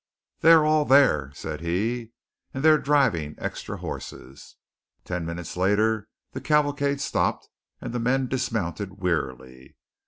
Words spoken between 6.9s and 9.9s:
stopped and the men dismounted wearily.